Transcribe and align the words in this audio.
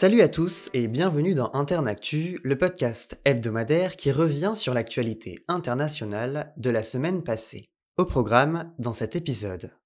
Salut 0.00 0.22
à 0.22 0.28
tous 0.28 0.70
et 0.72 0.88
bienvenue 0.88 1.34
dans 1.34 1.52
Internactu, 1.52 2.40
le 2.42 2.56
podcast 2.56 3.20
hebdomadaire 3.26 3.96
qui 3.96 4.10
revient 4.12 4.52
sur 4.54 4.72
l'actualité 4.72 5.44
internationale 5.46 6.54
de 6.56 6.70
la 6.70 6.82
semaine 6.82 7.22
passée. 7.22 7.66
Au 7.98 8.06
programme 8.06 8.72
dans 8.78 8.94
cet 8.94 9.14
épisode. 9.14 9.76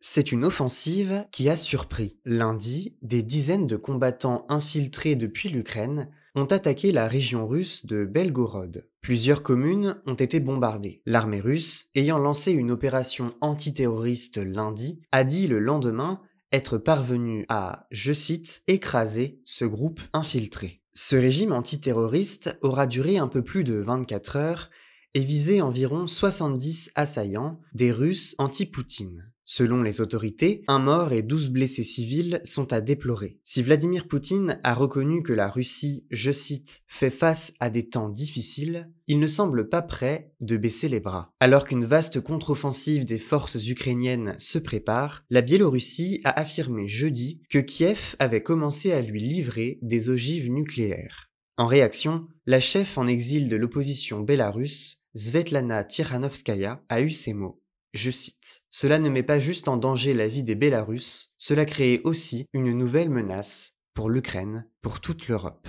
C'est 0.00 0.32
une 0.32 0.44
offensive 0.44 1.24
qui 1.32 1.48
a 1.48 1.56
surpris. 1.56 2.18
Lundi, 2.26 2.98
des 3.00 3.22
dizaines 3.22 3.66
de 3.66 3.76
combattants 3.76 4.44
infiltrés 4.50 5.16
depuis 5.16 5.48
l'Ukraine 5.48 6.10
ont 6.34 6.46
attaqué 6.46 6.92
la 6.92 7.08
région 7.08 7.46
russe 7.46 7.86
de 7.86 8.04
Belgorod. 8.04 8.88
Plusieurs 9.00 9.42
communes 9.42 10.00
ont 10.06 10.14
été 10.14 10.40
bombardées. 10.40 11.02
L'armée 11.06 11.40
russe, 11.40 11.90
ayant 11.94 12.18
lancé 12.18 12.52
une 12.52 12.70
opération 12.70 13.34
antiterroriste 13.40 14.38
lundi, 14.38 15.00
a 15.12 15.24
dit 15.24 15.46
le 15.46 15.58
lendemain 15.58 16.20
être 16.52 16.78
parvenue 16.78 17.44
à, 17.48 17.86
je 17.90 18.12
cite, 18.12 18.62
écraser 18.66 19.40
ce 19.44 19.64
groupe 19.64 20.00
infiltré. 20.12 20.82
Ce 20.94 21.16
régime 21.16 21.52
antiterroriste 21.52 22.58
aura 22.60 22.86
duré 22.86 23.16
un 23.16 23.28
peu 23.28 23.42
plus 23.42 23.64
de 23.64 23.74
24 23.74 24.36
heures 24.36 24.70
et 25.14 25.20
visé 25.20 25.62
environ 25.62 26.06
70 26.06 26.92
assaillants, 26.94 27.60
des 27.74 27.92
Russes 27.92 28.34
anti-Poutine. 28.38 29.31
Selon 29.44 29.82
les 29.82 30.00
autorités, 30.00 30.62
un 30.68 30.78
mort 30.78 31.12
et 31.12 31.22
12 31.22 31.50
blessés 31.50 31.82
civils 31.84 32.40
sont 32.44 32.72
à 32.72 32.80
déplorer. 32.80 33.38
Si 33.42 33.62
Vladimir 33.62 34.06
Poutine 34.06 34.60
a 34.62 34.74
reconnu 34.74 35.22
que 35.22 35.32
la 35.32 35.48
Russie, 35.48 36.06
je 36.10 36.30
cite, 36.30 36.82
fait 36.86 37.10
face 37.10 37.54
à 37.58 37.68
des 37.68 37.88
temps 37.88 38.08
difficiles, 38.08 38.90
il 39.08 39.18
ne 39.18 39.26
semble 39.26 39.68
pas 39.68 39.82
prêt 39.82 40.32
de 40.40 40.56
baisser 40.56 40.88
les 40.88 41.00
bras. 41.00 41.32
Alors 41.40 41.64
qu'une 41.64 41.84
vaste 41.84 42.20
contre-offensive 42.20 43.04
des 43.04 43.18
forces 43.18 43.66
ukrainiennes 43.66 44.34
se 44.38 44.58
prépare, 44.58 45.22
la 45.28 45.42
Biélorussie 45.42 46.20
a 46.24 46.38
affirmé 46.38 46.86
jeudi 46.86 47.42
que 47.50 47.58
Kiev 47.58 48.14
avait 48.20 48.42
commencé 48.42 48.92
à 48.92 49.02
lui 49.02 49.20
livrer 49.20 49.78
des 49.82 50.08
ogives 50.08 50.50
nucléaires. 50.50 51.30
En 51.58 51.66
réaction, 51.66 52.28
la 52.46 52.60
chef 52.60 52.96
en 52.96 53.06
exil 53.06 53.48
de 53.48 53.56
l'opposition 53.56 54.20
bélarusse, 54.20 54.98
Svetlana 55.14 55.84
Tikhanovskaya, 55.84 56.82
a 56.88 57.02
eu 57.02 57.10
ces 57.10 57.34
mots. 57.34 57.61
Je 57.92 58.10
cite 58.10 58.62
Cela 58.70 58.98
ne 58.98 59.10
met 59.10 59.22
pas 59.22 59.38
juste 59.38 59.68
en 59.68 59.76
danger 59.76 60.14
la 60.14 60.26
vie 60.26 60.42
des 60.42 60.54
Bélarusses, 60.54 61.34
cela 61.36 61.66
crée 61.66 62.00
aussi 62.04 62.46
une 62.54 62.72
nouvelle 62.72 63.10
menace 63.10 63.80
pour 63.92 64.08
l'Ukraine, 64.08 64.66
pour 64.80 65.00
toute 65.00 65.28
l'Europe. 65.28 65.68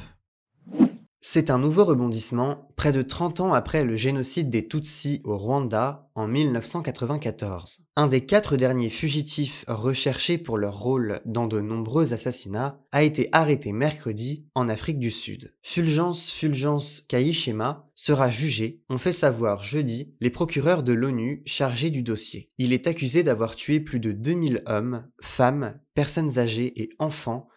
C'est 1.25 1.49
un 1.49 1.57
nouveau 1.57 1.85
rebondissement 1.85 2.67
près 2.75 2.91
de 2.91 3.01
30 3.01 3.39
ans 3.39 3.53
après 3.53 3.85
le 3.85 3.95
génocide 3.95 4.49
des 4.49 4.67
Tutsis 4.67 5.21
au 5.23 5.37
Rwanda 5.37 6.09
en 6.15 6.27
1994. 6.27 7.85
Un 7.95 8.07
des 8.07 8.25
quatre 8.25 8.57
derniers 8.57 8.89
fugitifs 8.89 9.63
recherchés 9.69 10.37
pour 10.37 10.57
leur 10.57 10.77
rôle 10.77 11.21
dans 11.23 11.47
de 11.47 11.61
nombreux 11.61 12.11
assassinats 12.11 12.77
a 12.91 13.03
été 13.03 13.29
arrêté 13.31 13.71
mercredi 13.71 14.45
en 14.53 14.67
Afrique 14.67 14.99
du 14.99 15.11
Sud. 15.11 15.53
Fulgence 15.61 16.29
Fulgence 16.29 17.05
Kayishema 17.07 17.87
sera 17.95 18.29
jugé, 18.29 18.81
ont 18.89 18.97
fait 18.97 19.13
savoir 19.13 19.63
jeudi 19.63 20.13
les 20.19 20.29
procureurs 20.29 20.83
de 20.83 20.91
l'ONU 20.91 21.41
chargés 21.45 21.89
du 21.89 22.03
dossier. 22.03 22.51
Il 22.57 22.73
est 22.73 22.85
accusé 22.85 23.23
d'avoir 23.23 23.55
tué 23.55 23.79
plus 23.79 24.01
de 24.01 24.11
2000 24.11 24.63
hommes, 24.65 25.07
femmes, 25.21 25.79
personnes 25.93 26.37
âgées 26.37 26.73
et 26.81 26.89
enfants 26.99 27.47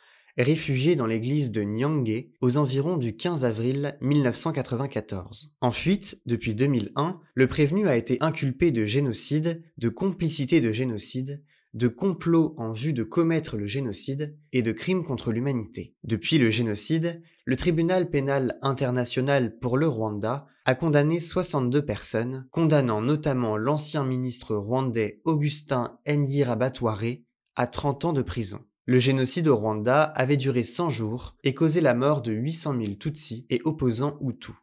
réfugié 0.42 0.96
dans 0.96 1.06
l'église 1.06 1.50
de 1.50 1.62
Nyangé 1.62 2.32
aux 2.40 2.56
environs 2.56 2.96
du 2.96 3.16
15 3.16 3.44
avril 3.44 3.96
1994. 4.00 5.56
En 5.60 5.70
fuite, 5.70 6.20
depuis 6.26 6.54
2001, 6.54 7.20
le 7.34 7.46
prévenu 7.46 7.88
a 7.88 7.96
été 7.96 8.18
inculpé 8.20 8.70
de 8.70 8.84
génocide, 8.84 9.62
de 9.78 9.88
complicité 9.88 10.60
de 10.60 10.72
génocide, 10.72 11.42
de 11.76 11.88
complot 11.88 12.54
en 12.56 12.72
vue 12.72 12.94
de 12.94 13.02
commettre 13.02 13.58
le 13.58 13.66
génocide 13.66 14.34
et 14.52 14.62
de 14.62 14.72
crimes 14.72 15.04
contre 15.04 15.30
l'humanité. 15.30 15.94
Depuis 16.04 16.38
le 16.38 16.48
génocide, 16.48 17.22
le 17.44 17.56
tribunal 17.56 18.08
pénal 18.08 18.56
international 18.62 19.58
pour 19.58 19.76
le 19.76 19.86
Rwanda 19.86 20.46
a 20.64 20.74
condamné 20.74 21.20
62 21.20 21.84
personnes, 21.84 22.48
condamnant 22.50 23.02
notamment 23.02 23.58
l'ancien 23.58 24.04
ministre 24.04 24.56
rwandais 24.56 25.20
Augustin 25.24 25.98
Ndirabatware 26.08 27.18
à 27.56 27.66
30 27.66 28.06
ans 28.06 28.12
de 28.12 28.22
prison. 28.22 28.64
Le 28.88 29.00
génocide 29.00 29.48
au 29.48 29.56
Rwanda 29.56 30.04
avait 30.04 30.36
duré 30.36 30.62
100 30.62 30.90
jours 30.90 31.34
et 31.42 31.54
causé 31.54 31.80
la 31.80 31.92
mort 31.92 32.22
de 32.22 32.30
800 32.30 32.76
000 32.80 32.94
Tutsis 32.94 33.44
et 33.50 33.60
opposants 33.64 34.16
Hutus. 34.20 34.54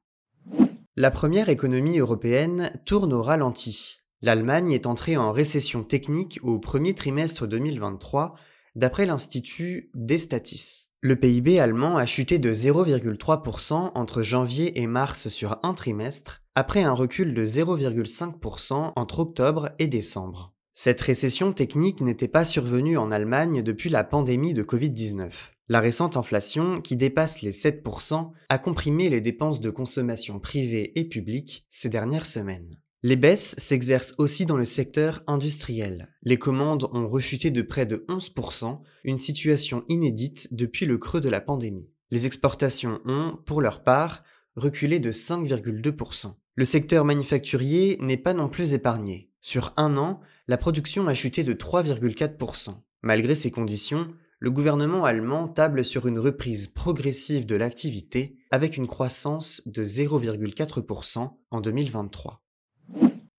La 0.95 1.11
première 1.11 1.49
économie 1.49 1.99
européenne 1.99 2.71
tourne 2.85 3.11
au 3.11 3.21
ralenti. 3.21 3.97
L'Allemagne 4.21 4.71
est 4.71 4.85
entrée 4.85 5.17
en 5.17 5.33
récession 5.33 5.83
technique 5.83 6.39
au 6.41 6.57
premier 6.57 6.95
trimestre 6.95 7.47
2023, 7.47 8.29
d'après 8.75 9.05
l'Institut 9.05 9.91
Destatis. 9.93 10.85
Le 11.01 11.19
PIB 11.19 11.59
allemand 11.59 11.97
a 11.97 12.05
chuté 12.05 12.39
de 12.39 12.53
0,3% 12.53 13.91
entre 13.93 14.23
janvier 14.23 14.79
et 14.81 14.87
mars 14.87 15.27
sur 15.27 15.59
un 15.63 15.73
trimestre, 15.73 16.43
après 16.55 16.83
un 16.83 16.93
recul 16.93 17.33
de 17.33 17.43
0,5% 17.43 18.93
entre 18.95 19.19
octobre 19.19 19.71
et 19.79 19.87
décembre. 19.89 20.52
Cette 20.75 21.01
récession 21.01 21.53
technique 21.53 22.01
n'était 22.01 22.27
pas 22.27 22.43
survenue 22.43 22.97
en 22.97 23.11
Allemagne 23.11 23.61
depuis 23.61 23.91
la 23.91 24.03
pandémie 24.03 24.55
de 24.55 24.63
Covid-19. 24.63 25.29
La 25.69 25.79
récente 25.79 26.17
inflation, 26.17 26.81
qui 26.81 26.95
dépasse 26.95 27.43
les 27.43 27.51
7%, 27.51 28.31
a 28.49 28.57
comprimé 28.57 29.11
les 29.11 29.21
dépenses 29.21 29.61
de 29.61 29.69
consommation 29.69 30.39
privée 30.39 30.91
et 30.95 31.07
publique 31.07 31.67
ces 31.69 31.89
dernières 31.89 32.25
semaines. 32.25 32.71
Les 33.03 33.15
baisses 33.15 33.53
s'exercent 33.59 34.15
aussi 34.17 34.47
dans 34.47 34.57
le 34.57 34.65
secteur 34.65 35.21
industriel. 35.27 36.09
Les 36.23 36.39
commandes 36.39 36.89
ont 36.91 37.07
rechuté 37.07 37.51
de 37.51 37.61
près 37.61 37.85
de 37.85 38.03
11%, 38.09 38.79
une 39.03 39.19
situation 39.19 39.83
inédite 39.89 40.47
depuis 40.55 40.87
le 40.87 40.97
creux 40.97 41.21
de 41.21 41.29
la 41.29 41.39
pandémie. 41.39 41.91
Les 42.09 42.25
exportations 42.25 42.99
ont, 43.05 43.37
pour 43.45 43.61
leur 43.61 43.83
part, 43.83 44.23
reculé 44.55 44.97
de 44.97 45.11
5,2%. 45.11 46.33
Le 46.55 46.65
secteur 46.65 47.05
manufacturier 47.05 47.97
n'est 47.99 48.17
pas 48.17 48.33
non 48.33 48.49
plus 48.49 48.73
épargné. 48.73 49.29
Sur 49.39 49.73
un 49.77 49.97
an, 49.97 50.21
la 50.47 50.57
production 50.57 51.07
a 51.07 51.13
chuté 51.13 51.43
de 51.43 51.53
3,4%. 51.53 52.75
Malgré 53.01 53.35
ces 53.35 53.51
conditions, 53.51 54.13
le 54.39 54.51
gouvernement 54.51 55.05
allemand 55.05 55.47
table 55.47 55.85
sur 55.85 56.05
une 56.05 56.19
reprise 56.19 56.67
progressive 56.67 57.45
de 57.45 57.55
l'activité 57.55 58.35
avec 58.51 58.75
une 58.75 58.87
croissance 58.87 59.61
de 59.65 59.85
0,4% 59.85 61.31
en 61.49 61.61
2023. 61.61 62.43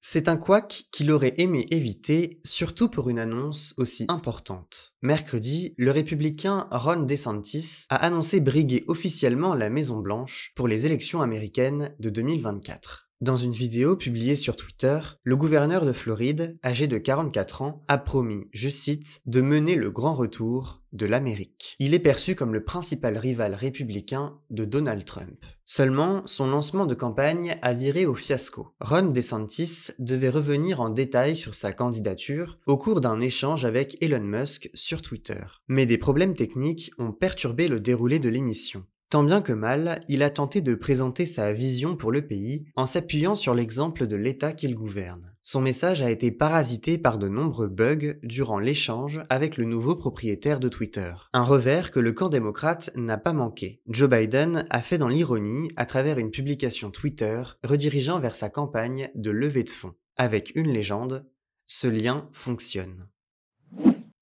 C'est 0.01 0.29
un 0.29 0.37
couac 0.37 0.85
qu'il 0.93 1.11
aurait 1.13 1.35
aimé 1.39 1.67
éviter, 1.71 2.41
surtout 2.45 2.89
pour 2.89 3.09
une 3.09 3.19
annonce 3.19 3.75
aussi 3.79 4.05
importante. 4.09 4.95
Mercredi, 5.03 5.75
le 5.79 5.91
républicain 5.91 6.69
Ron 6.71 7.03
DeSantis 7.03 7.87
a 7.89 7.97
annoncé 7.97 8.41
briguer 8.41 8.85
officiellement 8.87 9.55
la 9.55 9.71
Maison 9.71 10.01
Blanche 10.01 10.53
pour 10.57 10.69
les 10.69 10.85
élections 10.85 11.23
américaines 11.23 11.95
de 12.01 12.11
2024. 12.11 13.09
Dans 13.25 13.37
une 13.37 13.53
vidéo 13.53 13.97
publiée 13.97 14.37
sur 14.37 14.55
Twitter, 14.55 14.99
le 15.23 15.35
gouverneur 15.35 15.87
de 15.87 15.95
Floride, 15.95 16.59
âgé 16.63 16.87
de 16.87 16.99
44 16.99 17.63
ans, 17.63 17.83
a 17.89 17.97
promis, 17.97 18.49
je 18.53 18.69
cite, 18.69 19.23
de 19.25 19.41
mener 19.41 19.77
le 19.77 19.91
grand 19.91 20.15
retour 20.15 20.83
de 20.93 21.07
l'Amérique. 21.07 21.75
Il 21.79 21.95
est 21.95 22.01
perçu 22.01 22.35
comme 22.35 22.53
le 22.53 22.65
principal 22.65 23.17
rival 23.17 23.55
républicain 23.55 24.39
de 24.51 24.67
Donald 24.67 25.07
Trump. 25.07 25.43
Seulement, 25.65 26.27
son 26.27 26.49
lancement 26.49 26.85
de 26.85 26.95
campagne 26.95 27.57
a 27.63 27.73
viré 27.73 28.05
au 28.05 28.15
fiasco. 28.15 28.75
Ron 28.83 29.07
DeSantis 29.07 29.93
devait 29.99 30.29
revenir 30.29 30.83
en 30.83 30.91
détail 30.91 31.35
sur 31.35 31.55
sa 31.55 31.73
candidature 31.73 32.59
au 32.67 32.77
cours 32.77 33.01
d'un 33.01 33.21
échange 33.21 33.65
avec 33.65 33.97
Elon 34.03 34.21
Musk 34.21 34.69
sur 34.75 35.01
Twitter. 35.01 35.41
Mais 35.67 35.87
des 35.87 35.97
problèmes 35.97 36.35
techniques 36.35 36.91
ont 36.99 37.13
perturbé 37.13 37.69
le 37.69 37.81
déroulé 37.81 38.19
de 38.19 38.29
l'émission. 38.29 38.85
Tant 39.15 39.23
bien 39.23 39.43
que 39.43 39.53
mal, 39.53 40.05
il 40.09 40.25
a 40.25 40.31
tenté 40.31 40.61
de 40.61 40.75
présenter 40.75 41.25
sa 41.25 41.53
vision 41.53 41.95
pour 41.95 42.11
le 42.11 42.27
pays 42.27 42.67
en 42.75 42.85
s'appuyant 42.85 43.37
sur 43.37 43.55
l'exemple 43.55 44.09
de 44.09 44.17
l'État 44.17 44.53
qu'il 44.53 44.75
gouverne. 44.75 45.37
Son 45.45 45.61
message 45.61 46.03
a 46.03 46.11
été 46.11 46.33
parasité 46.33 46.99
par 46.99 47.19
de 47.19 47.29
nombreux 47.29 47.69
bugs 47.69 48.17
durant 48.25 48.59
l'échange 48.59 49.21
avec 49.31 49.57
le 49.57 49.67
nouveau 49.67 49.95
propriétaire 49.95 50.59
de 50.59 50.69
Twitter. 50.69 51.15
Un 51.33 51.45
revers 51.45 51.93
que 51.93 52.01
le 52.01 52.13
camp 52.13 52.29
démocrate 52.29 52.91
n'a 52.97 53.17
pas 53.17 53.33
manqué. 53.33 53.81
Joe 53.87 54.11
Biden 54.11 54.67
a 54.69 54.83
fait 54.83 54.99
dans 54.99 55.07
l'ironie 55.07 55.71
à 55.77 55.87
travers 55.87 56.19
une 56.19 56.33
publication 56.33 56.91
Twitter 56.91 57.41
redirigeant 57.63 58.19
vers 58.19 58.35
sa 58.35 58.51
campagne 58.51 59.13
de 59.15 59.31
levée 59.31 59.63
de 59.63 59.71
fonds. 59.71 59.95
Avec 60.17 60.51
une 60.57 60.73
légende, 60.73 61.25
ce 61.67 61.87
lien 61.87 62.29
fonctionne. 62.33 63.09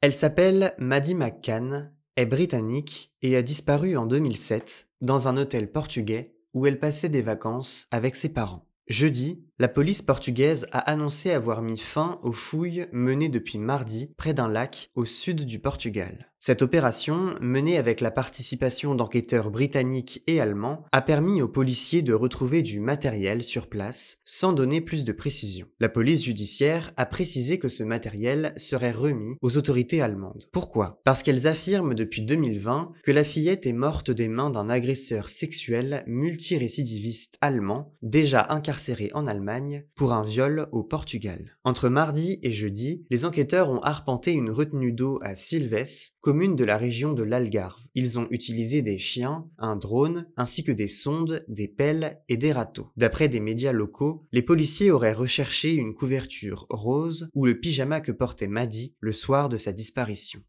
Elle 0.03 0.13
s'appelle 0.13 0.75
Maddie 0.77 1.15
McCann 1.15 1.95
est 2.17 2.27
britannique 2.27 3.13
et 3.23 3.37
a 3.37 3.43
disparu 3.43 3.97
en 3.97 4.07
2007 4.07 4.89
dans 5.01 5.29
un 5.29 5.37
hôtel 5.37 5.71
portugais 5.71 6.35
où 6.55 6.67
elle 6.67 6.79
passait 6.79 7.09
des 7.09 7.23
vacances 7.23 7.87
avec 7.91 8.17
ses 8.17 8.29
parents. 8.29 8.67
Jeudi, 8.89 9.43
la 9.63 9.69
police 9.69 10.03
portugaise 10.03 10.67
a 10.73 10.81
annoncé 10.81 11.31
avoir 11.31 11.63
mis 11.63 11.79
fin 11.79 12.19
aux 12.25 12.33
fouilles 12.33 12.89
menées 12.91 13.29
depuis 13.29 13.59
mardi 13.59 14.13
près 14.17 14.35
d'un 14.35 14.49
lac 14.49 14.91
au 14.97 15.05
sud 15.05 15.47
du 15.47 15.61
Portugal. 15.61 16.33
Cette 16.45 16.63
opération, 16.63 17.37
menée 17.41 17.79
avec 17.79 18.01
la 18.01 18.11
participation 18.11 18.97
d'enquêteurs 18.97 19.53
britanniques 19.53 20.25
et 20.27 20.41
allemands, 20.41 20.85
a 20.91 21.01
permis 21.01 21.41
aux 21.41 21.47
policiers 21.47 22.03
de 22.03 22.13
retrouver 22.13 22.63
du 22.63 22.81
matériel 22.81 23.45
sur 23.45 23.69
place 23.69 24.19
sans 24.25 24.53
donner 24.53 24.81
plus 24.81 25.05
de 25.05 25.13
précision. 25.13 25.69
La 25.79 25.89
police 25.89 26.25
judiciaire 26.25 26.91
a 26.97 27.07
précisé 27.07 27.61
que 27.61 27.69
ce 27.69 27.85
matériel 27.85 28.55
serait 28.57 28.91
remis 28.91 29.37
aux 29.41 29.57
autorités 29.57 30.03
allemandes. 30.03 30.49
Pourquoi? 30.51 31.01
Parce 31.05 31.23
qu'elles 31.23 31.47
affirment 31.47 31.95
depuis 31.95 32.23
2020 32.23 32.91
que 33.05 33.13
la 33.13 33.23
fillette 33.23 33.69
est 33.69 33.73
morte 33.73 34.11
des 34.11 34.27
mains 34.27 34.51
d'un 34.51 34.69
agresseur 34.69 35.29
sexuel 35.29 36.03
multirécidiviste 36.09 37.39
allemand 37.41 37.95
déjà 38.03 38.49
incarcéré 38.49 39.11
en 39.15 39.29
Allemagne 39.29 39.52
pour 39.95 40.13
un 40.13 40.25
viol 40.25 40.69
au 40.73 40.83
Portugal. 40.83 41.57
Entre 41.65 41.89
mardi 41.89 42.39
et 42.43 42.53
jeudi, 42.53 43.05
les 43.11 43.25
enquêteurs 43.25 43.71
ont 43.71 43.81
arpenté 43.81 44.33
une 44.33 44.51
retenue 44.51 44.93
d'eau 44.93 45.19
à 45.23 45.37
Silves, 45.37 45.85
commune 46.21 46.57
de 46.57 46.65
la 46.65 46.79
région 46.79 47.13
de 47.13 47.23
l'Algarve. 47.23 47.83
Ils 47.95 48.19
ont 48.19 48.27
utilisé 48.31 48.83
des 48.83 48.99
chiens, 48.99 49.49
un 49.59 49.77
drone, 49.77 50.27
ainsi 50.37 50.65
que 50.65 50.73
des 50.73 50.89
sondes, 50.89 51.45
des 51.49 51.69
pelles 51.69 52.23
et 52.29 52.37
des 52.37 52.53
râteaux. 52.53 52.91
D'après 52.97 53.29
des 53.29 53.41
médias 53.41 53.73
locaux, 53.73 54.27
les 54.33 54.43
policiers 54.43 54.91
auraient 54.91 55.13
recherché 55.13 55.75
une 55.75 55.95
couverture 55.95 56.67
rose 56.71 57.29
ou 57.35 57.47
le 57.47 57.59
pyjama 57.59 58.01
que 58.01 58.13
portait 58.13 58.49
Maddie 58.49 58.95
le 59.01 59.13
soir 59.13 59.49
de 59.49 59.57
sa 59.57 59.73
disparition. 59.73 60.43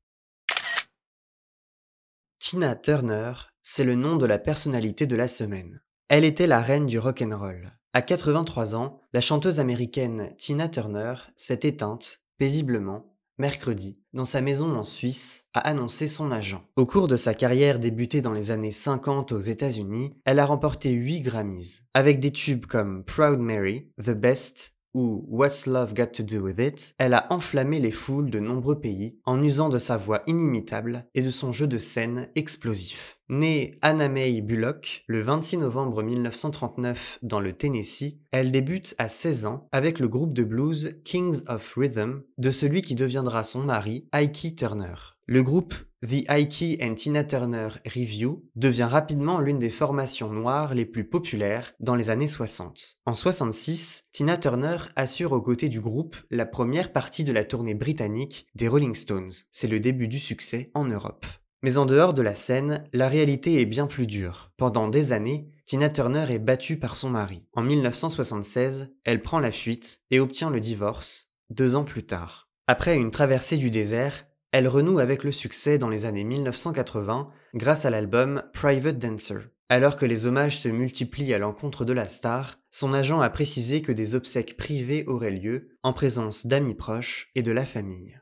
Tina 2.39 2.75
Turner, 2.75 3.33
c'est 3.61 3.85
le 3.85 3.95
nom 3.95 4.17
de 4.17 4.25
la 4.25 4.38
personnalité 4.38 5.07
de 5.07 5.15
la 5.15 5.27
semaine. 5.27 5.81
Elle 6.09 6.25
était 6.25 6.47
la 6.47 6.61
reine 6.61 6.85
du 6.85 7.00
rock'n'roll. 7.00 7.71
À 7.95 8.01
83 8.01 8.75
ans, 8.75 9.00
la 9.13 9.22
chanteuse 9.22 9.60
américaine 9.60 10.34
Tina 10.38 10.68
Turner 10.68 11.13
s'est 11.36 11.60
éteinte 11.62 12.22
paisiblement 12.40 13.13
mercredi, 13.38 13.98
dans 14.13 14.25
sa 14.25 14.42
maison 14.42 14.75
en 14.78 14.84
Suisse, 14.84 15.45
a 15.54 15.60
annoncé 15.60 16.07
son 16.07 16.31
agent. 16.31 16.63
Au 16.75 16.86
cours 16.86 17.07
de 17.07 17.18
sa 17.18 17.34
carrière 17.34 17.80
débutée 17.80 18.22
dans 18.22 18.34
les 18.34 18.51
années 18.51 18.72
50 18.72 19.31
aux 19.31 19.40
États-Unis, 19.40 20.13
elle 20.25 20.40
a 20.40 20.45
remporté 20.45 20.92
8 20.92 21.22
Grammys, 21.22 21.81
avec 21.94 22.19
des 22.19 22.31
tubes 22.31 22.66
comme 22.66 23.04
Proud 23.04 23.40
Mary, 23.40 23.92
The 24.04 24.12
Best 24.12 24.73
ou 24.94 25.25
What's 25.28 25.66
Love 25.66 25.94
Got 25.94 26.07
to 26.07 26.24
Do 26.24 26.40
With 26.40 26.60
It, 26.60 26.95
elle 26.98 27.13
a 27.13 27.28
enflammé 27.31 27.80
les 27.80 27.92
foules 27.92 28.30
de 28.30 28.40
nombreux 28.40 28.80
pays 28.80 29.18
en 29.25 29.42
usant 29.42 29.69
de 29.69 29.80
sa 29.80 29.98
voix 29.98 30.22
inimitable 30.28 31.07
et 31.16 31.22
de 31.22 31.30
son 31.30 31.51
jeu 31.51 31.68
de 31.68 31.78
scène 31.78 32.30
explosif. 32.36 33.18
Née 33.30 33.78
Anna 33.81 34.10
May 34.10 34.42
Bullock 34.42 35.04
le 35.07 35.22
26 35.22 35.57
novembre 35.57 36.04
1939 36.04 37.19
dans 37.24 37.40
le 37.40 37.54
Tennessee, 37.54 38.19
elle 38.31 38.51
débute 38.51 38.95
à 38.98 39.10
16 39.10 39.45
ans 39.45 39.68
avec 39.72 40.00
le 40.00 40.07
groupe 40.07 40.34
de 40.34 40.44
blues 40.44 41.00
Kings 41.04 41.42
of 41.48 41.74
Rhythm 41.75 42.22
de 42.38 42.51
celui 42.51 42.81
qui 42.81 42.96
deviendra 42.96 43.44
son 43.44 43.62
mari, 43.62 44.07
Ike 44.13 44.56
Turner. 44.56 44.96
Le 45.25 45.42
groupe 45.42 45.74
The 46.03 46.25
Ike 46.27 46.81
and 46.81 46.95
Tina 46.95 47.23
Turner 47.23 47.69
Review 47.85 48.35
devient 48.57 48.89
rapidement 48.91 49.39
l'une 49.39 49.59
des 49.59 49.69
formations 49.69 50.33
noires 50.33 50.73
les 50.73 50.83
plus 50.83 51.05
populaires 51.05 51.71
dans 51.79 51.95
les 51.95 52.09
années 52.09 52.27
60. 52.27 53.00
En 53.05 53.15
66, 53.15 54.09
Tina 54.11 54.35
Turner 54.35 54.79
assure 54.97 55.31
aux 55.31 55.41
côtés 55.41 55.69
du 55.69 55.79
groupe 55.79 56.17
la 56.29 56.45
première 56.45 56.91
partie 56.91 57.23
de 57.23 57.31
la 57.31 57.45
tournée 57.45 57.73
britannique 57.73 58.47
des 58.53 58.67
Rolling 58.67 58.95
Stones. 58.95 59.31
C'est 59.50 59.69
le 59.69 59.79
début 59.79 60.09
du 60.09 60.19
succès 60.19 60.71
en 60.73 60.83
Europe. 60.83 61.25
Mais 61.61 61.77
en 61.77 61.85
dehors 61.85 62.13
de 62.13 62.21
la 62.21 62.35
scène, 62.35 62.83
la 62.91 63.07
réalité 63.07 63.61
est 63.61 63.65
bien 63.65 63.88
plus 63.88 64.05
dure. 64.05 64.51
Pendant 64.57 64.89
des 64.89 65.13
années, 65.13 65.47
Tina 65.65 65.88
Turner 65.88 66.25
est 66.27 66.39
battue 66.39 66.79
par 66.79 66.97
son 66.97 67.11
mari. 67.11 67.45
En 67.53 67.61
1976, 67.61 68.94
elle 69.05 69.21
prend 69.21 69.39
la 69.39 69.53
fuite 69.53 70.01
et 70.11 70.19
obtient 70.19 70.50
le 70.50 70.59
divorce, 70.59 71.38
deux 71.50 71.77
ans 71.77 71.85
plus 71.85 72.05
tard. 72.05 72.50
Après 72.67 72.97
une 72.97 73.11
traversée 73.11 73.55
du 73.55 73.71
désert, 73.71 74.25
elle 74.53 74.67
renoue 74.67 75.00
avec 75.00 75.23
le 75.23 75.31
succès 75.31 75.79
dans 75.79 75.89
les 75.89 76.05
années 76.05 76.23
1980 76.23 77.31
grâce 77.55 77.85
à 77.85 77.89
l'album 77.89 78.44
Private 78.53 79.00
Dancer. 79.00 79.50
Alors 79.67 79.97
que 79.97 80.05
les 80.05 80.27
hommages 80.27 80.59
se 80.59 80.69
multiplient 80.69 81.33
à 81.33 81.39
l'encontre 81.39 81.85
de 81.85 81.94
la 81.94 82.07
star, 82.07 82.59
son 82.69 82.94
agent 82.94 83.19
a 83.19 83.31
précisé 83.31 83.81
que 83.81 83.91
des 83.91 84.13
obsèques 84.13 84.55
privées 84.55 85.05
auraient 85.07 85.31
lieu 85.31 85.69
en 85.81 85.91
présence 85.91 86.45
d'amis 86.45 86.75
proches 86.75 87.31
et 87.33 87.41
de 87.41 87.51
la 87.51 87.65
famille. 87.65 88.19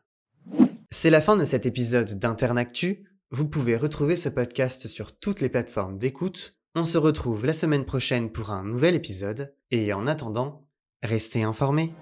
C'est 0.89 1.09
la 1.09 1.19
fin 1.19 1.35
de 1.35 1.43
cet 1.43 1.65
épisode 1.65 2.17
d'Internactu. 2.17 3.03
Vous 3.31 3.47
pouvez 3.47 3.75
retrouver 3.75 4.15
ce 4.15 4.29
podcast 4.29 4.87
sur 4.87 5.17
toutes 5.17 5.41
les 5.41 5.49
plateformes 5.49 5.97
d'écoute. 5.97 6.61
On 6.75 6.85
se 6.85 6.97
retrouve 6.97 7.45
la 7.45 7.53
semaine 7.53 7.83
prochaine 7.83 8.31
pour 8.31 8.51
un 8.51 8.63
nouvel 8.63 8.95
épisode 8.95 9.53
et 9.69 9.91
en 9.91 10.07
attendant, 10.07 10.65
restez 11.03 11.43
informés. 11.43 11.93